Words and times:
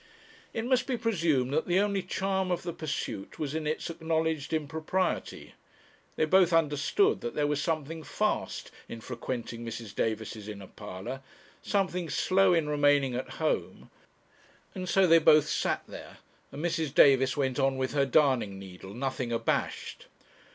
It 0.51 0.65
must 0.65 0.87
be 0.87 0.97
presumed 0.97 1.53
that 1.53 1.67
the 1.67 1.79
only 1.79 2.01
charm 2.01 2.49
of 2.49 2.63
the 2.63 2.73
pursuit 2.73 3.37
was 3.37 3.53
in 3.53 3.67
its 3.67 3.87
acknowledged 3.87 4.51
impropriety. 4.51 5.53
They 6.15 6.25
both 6.25 6.51
understood 6.51 7.21
that 7.21 7.35
there 7.35 7.45
was 7.45 7.61
something 7.61 8.01
fast 8.01 8.71
in 8.89 8.99
frequenting 8.99 9.63
Mrs. 9.63 9.93
Davis's 9.93 10.47
inner 10.47 10.65
parlour, 10.65 11.21
something 11.61 12.09
slow 12.09 12.51
in 12.51 12.67
remaining 12.67 13.13
at 13.13 13.29
home; 13.37 13.91
and 14.73 14.89
so 14.89 15.05
they 15.05 15.19
both 15.19 15.47
sat 15.47 15.83
there, 15.87 16.17
and 16.51 16.65
Mrs. 16.65 16.95
Davis 16.95 17.37
went 17.37 17.59
on 17.59 17.77
with 17.77 17.93
her 17.93 18.07
darning 18.07 18.57
needle, 18.57 18.95
nothing 18.95 19.31
abashed. 19.31 20.07